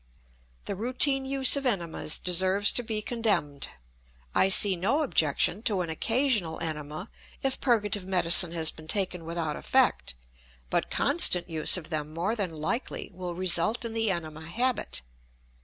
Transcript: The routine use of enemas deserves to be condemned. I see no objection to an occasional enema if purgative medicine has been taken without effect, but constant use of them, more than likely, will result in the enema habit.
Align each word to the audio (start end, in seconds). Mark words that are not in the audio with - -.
The 0.65 0.73
routine 0.75 1.25
use 1.25 1.55
of 1.55 1.67
enemas 1.67 2.17
deserves 2.17 2.71
to 2.71 2.81
be 2.81 3.03
condemned. 3.03 3.67
I 4.33 4.49
see 4.49 4.75
no 4.75 5.03
objection 5.03 5.61
to 5.69 5.81
an 5.81 5.91
occasional 5.91 6.59
enema 6.59 7.11
if 7.43 7.61
purgative 7.61 8.07
medicine 8.07 8.51
has 8.53 8.71
been 8.71 8.87
taken 8.87 9.25
without 9.25 9.55
effect, 9.55 10.15
but 10.71 10.89
constant 10.89 11.51
use 11.51 11.77
of 11.77 11.91
them, 11.91 12.15
more 12.15 12.35
than 12.35 12.51
likely, 12.51 13.11
will 13.13 13.35
result 13.35 13.85
in 13.85 13.93
the 13.93 14.09
enema 14.09 14.47
habit. 14.49 15.03